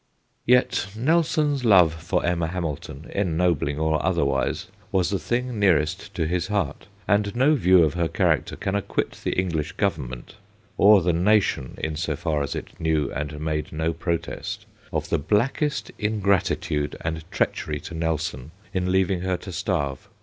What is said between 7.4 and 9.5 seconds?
view of her character can acquit the